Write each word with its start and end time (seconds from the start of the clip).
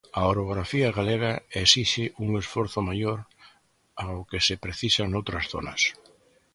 A 0.19 0.21
orografía 0.33 0.89
galega 0.97 1.31
esixe 1.63 2.03
un 2.25 2.29
esforzo 2.41 2.79
maior 2.89 3.19
ao 4.03 4.17
que 4.29 4.39
se 4.47 4.55
precisa 4.65 5.03
noutras 5.05 5.45
zonas. 5.53 5.81